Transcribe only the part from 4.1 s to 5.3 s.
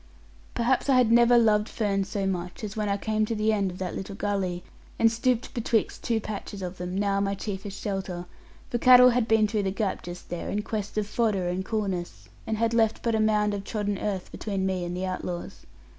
gully, and